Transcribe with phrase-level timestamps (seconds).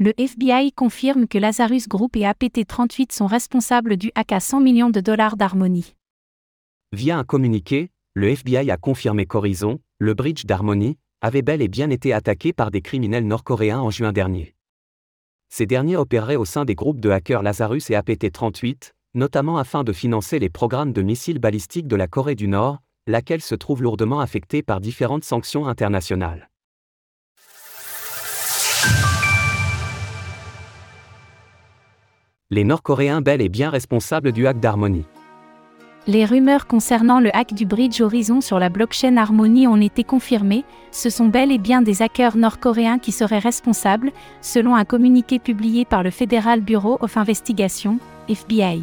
[0.00, 4.90] Le FBI confirme que Lazarus Group et APT38 sont responsables du hack à 100 millions
[4.90, 5.96] de dollars d'Harmony.
[6.92, 11.90] Via un communiqué, le FBI a confirmé qu'Horizon, le bridge d'Harmony, avait bel et bien
[11.90, 14.54] été attaqué par des criminels nord-coréens en juin dernier.
[15.48, 19.92] Ces derniers opéreraient au sein des groupes de hackers Lazarus et APT38, notamment afin de
[19.92, 22.78] financer les programmes de missiles balistiques de la Corée du Nord,
[23.08, 26.50] laquelle se trouve lourdement affectée par différentes sanctions internationales.
[32.50, 35.04] Les Nord-Coréens bel et bien responsables du hack d'Harmony.
[36.06, 40.64] Les rumeurs concernant le hack du Bridge Horizon sur la blockchain Harmony ont été confirmées,
[40.90, 45.84] ce sont bel et bien des hackers nord-coréens qui seraient responsables, selon un communiqué publié
[45.84, 47.98] par le Federal Bureau of Investigation,
[48.30, 48.80] FBI.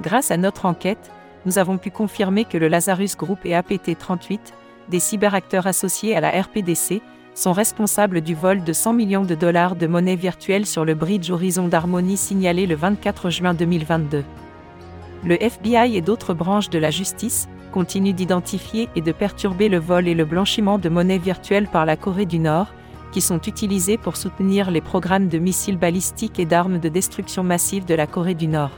[0.00, 1.10] Grâce à notre enquête,
[1.44, 4.40] nous avons pu confirmer que le Lazarus Group et APT38,
[4.88, 7.02] des cyberacteurs associés à la RPDC,
[7.36, 11.30] sont responsables du vol de 100 millions de dollars de monnaie virtuelle sur le bridge
[11.30, 14.24] Horizon d'Harmonie signalé le 24 juin 2022.
[15.22, 20.08] Le FBI et d'autres branches de la justice continuent d'identifier et de perturber le vol
[20.08, 22.68] et le blanchiment de monnaie virtuelle par la Corée du Nord,
[23.12, 27.84] qui sont utilisés pour soutenir les programmes de missiles balistiques et d'armes de destruction massive
[27.84, 28.72] de la Corée du Nord.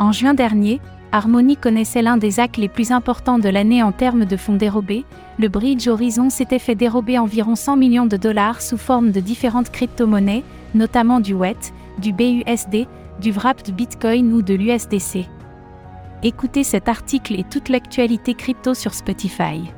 [0.00, 0.80] En juin dernier,
[1.14, 5.04] Harmony connaissait l'un des actes les plus importants de l'année en termes de fonds dérobés.
[5.38, 9.70] Le Bridge Horizon s'était fait dérober environ 100 millions de dollars sous forme de différentes
[9.70, 10.42] crypto-monnaies,
[10.74, 12.88] notamment du WET, du BUSD,
[13.20, 15.28] du wrapped Bitcoin ou de l'USDC.
[16.24, 19.70] Écoutez cet article et toute l'actualité crypto sur Spotify.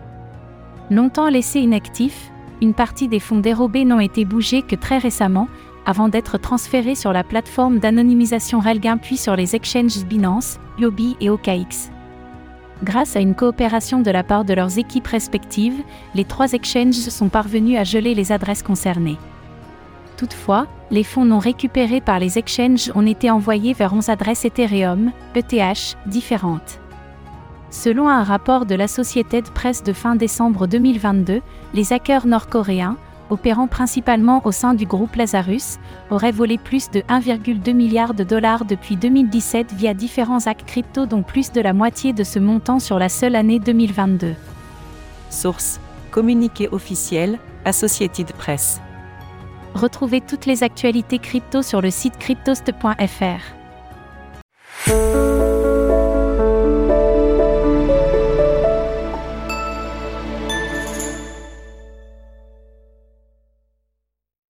[0.90, 2.30] Longtemps laissé inactif,
[2.62, 5.48] une partie des fonds dérobés n'ont été bougés que très récemment,
[5.86, 11.30] avant d'être transférés sur la plateforme d'anonymisation Relgain puis sur les exchanges Binance, Yobi et
[11.30, 11.90] OKX.
[12.82, 15.82] Grâce à une coopération de la part de leurs équipes respectives,
[16.14, 19.16] les trois exchanges sont parvenus à geler les adresses concernées.
[20.18, 25.12] Toutefois, les fonds non récupérés par les exchanges ont été envoyés vers 11 adresses Ethereum,
[25.34, 26.80] ETH, différentes.
[27.70, 31.40] Selon un rapport de l'Associated Press de fin décembre 2022,
[31.74, 32.96] les hackers nord-coréens,
[33.30, 35.78] opérant principalement au sein du groupe Lazarus,
[36.10, 41.22] aurait volé plus de 1,2 milliard de dollars depuis 2017 via différents actes crypto dont
[41.22, 44.34] plus de la moitié de ce montant sur la seule année 2022.
[45.30, 48.80] Source Communiqué officiel, Associated Press.
[49.74, 53.55] Retrouvez toutes les actualités crypto sur le site cryptost.fr.